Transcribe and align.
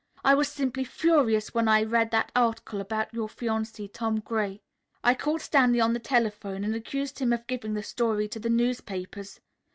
I 0.25 0.33
was 0.33 0.47
simply 0.47 0.83
furious 0.83 1.53
when 1.53 1.67
I 1.67 1.83
read 1.83 2.09
that 2.09 2.31
article 2.35 2.81
about 2.81 3.13
your 3.13 3.27
fiancé, 3.27 3.87
Tom 3.93 4.19
Gray. 4.19 4.63
I 5.03 5.13
called 5.13 5.41
Stanley 5.41 5.79
on 5.79 5.93
the 5.93 5.99
telephone 5.99 6.63
and 6.63 6.73
accused 6.73 7.19
him 7.19 7.31
of 7.31 7.45
giving 7.45 7.75
the 7.75 7.83
story 7.83 8.27
to 8.29 8.39
the 8.39 8.49
newspapers. 8.49 9.41